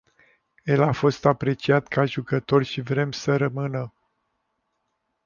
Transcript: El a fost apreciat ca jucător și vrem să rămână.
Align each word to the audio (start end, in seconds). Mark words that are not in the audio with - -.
El 0.75 0.81
a 0.81 0.91
fost 0.91 1.25
apreciat 1.25 1.87
ca 1.87 2.05
jucător 2.05 2.63
și 2.63 2.81
vrem 2.81 3.11
să 3.11 3.37
rămână. 3.37 3.93